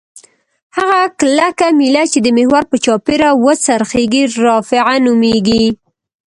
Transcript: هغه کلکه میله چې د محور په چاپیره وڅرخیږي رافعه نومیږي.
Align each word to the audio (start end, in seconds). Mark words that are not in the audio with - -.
هغه 0.77 1.01
کلکه 1.19 1.67
میله 1.79 2.03
چې 2.11 2.19
د 2.21 2.27
محور 2.37 2.63
په 2.71 2.77
چاپیره 2.85 3.29
وڅرخیږي 3.43 4.23
رافعه 4.45 4.95
نومیږي. 5.05 5.65